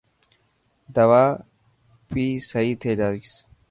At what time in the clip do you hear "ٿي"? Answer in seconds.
2.81-2.91